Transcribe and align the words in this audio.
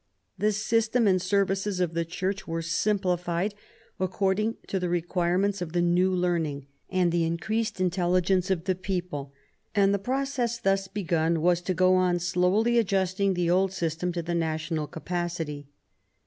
The 0.35 0.51
system 0.51 1.05
and 1.05 1.21
services 1.21 1.79
of 1.79 1.93
the 1.93 2.03
Church 2.05 2.47
were 2.47 2.63
simplified 2.63 3.53
according 3.99 4.57
to 4.65 4.79
the 4.79 4.89
requirements 4.89 5.61
of 5.61 5.73
the 5.73 5.81
New 5.83 6.09
Learning 6.11 6.65
and 6.89 7.11
the 7.11 7.23
increased 7.23 7.79
intelligence 7.79 8.49
of 8.49 8.63
the 8.63 8.73
people; 8.73 9.31
and 9.75 9.93
the 9.93 9.99
48 9.99 10.03
QUEEN 10.05 10.17
ELIZABETH. 10.17 10.31
process 10.31 10.57
thus 10.57 10.87
begun 10.87 11.41
was 11.41 11.61
to 11.61 11.75
go 11.75 11.93
on 11.93 12.17
slowly 12.17 12.79
adjusting 12.79 13.35
the 13.35 13.51
old 13.51 13.71
system 13.73 14.11
to 14.11 14.23
the 14.23 14.33
national 14.33 14.87
capacity. 14.87 15.67